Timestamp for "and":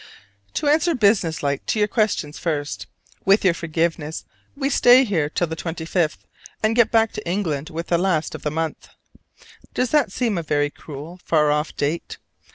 6.63-6.75